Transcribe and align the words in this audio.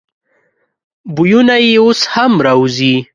بویونه 1.15 1.55
یې 1.65 1.73
اوس 1.83 1.99
هم 2.13 2.31
راوزي. 2.45 2.93